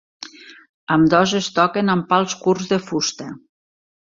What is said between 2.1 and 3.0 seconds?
pals curts de